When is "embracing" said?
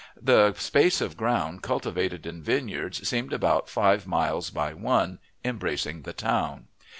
5.45-6.01